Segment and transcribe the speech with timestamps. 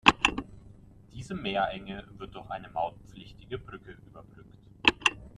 [1.13, 4.57] Diese Meerenge wird durch eine mautpflichtige Brücke überbrückt.